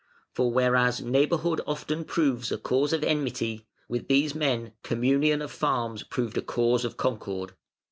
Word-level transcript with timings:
For 0.33 0.51
whereas 0.51 1.01
neighbourhood 1.01 1.61
often 1.67 2.05
proves 2.05 2.51
a 2.51 2.57
cause 2.57 2.91
of 2.91 3.03
enmity, 3.03 3.67
with 3.87 4.07
these 4.07 4.33
men 4.33 4.73
communion 4.81 5.43
of 5.43 5.51
farms 5.51 6.01
proved 6.01 6.39
a 6.39 6.41
cause 6.41 6.83
of 6.83 6.97
concord. 6.97 7.53